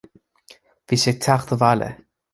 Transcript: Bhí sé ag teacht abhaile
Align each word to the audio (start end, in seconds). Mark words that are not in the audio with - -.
Bhí 0.87 0.99
sé 1.03 1.13
ag 1.13 1.21
teacht 1.27 1.55
abhaile 1.57 1.91